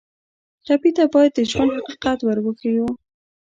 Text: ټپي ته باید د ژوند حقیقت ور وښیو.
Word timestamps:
ټپي 0.65 0.91
ته 0.97 1.03
باید 1.13 1.31
د 1.35 1.39
ژوند 1.51 1.71
حقیقت 1.77 2.19
ور 2.23 2.37
وښیو. 2.43 2.87